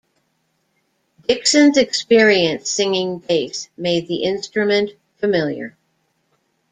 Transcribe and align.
Dixon's 1.27 1.77
experience 1.77 2.71
singing 2.71 3.19
bass 3.19 3.69
made 3.77 4.07
the 4.07 4.23
instrument 4.23 4.89
familiar. 5.17 5.77